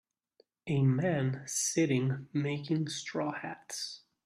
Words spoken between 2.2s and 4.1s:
making straw hats.